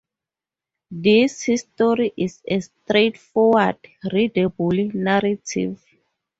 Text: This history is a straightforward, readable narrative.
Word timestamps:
This 0.89 1.43
history 1.43 2.11
is 2.17 2.41
a 2.49 2.59
straightforward, 2.61 3.77
readable 4.11 4.71
narrative. 4.71 5.79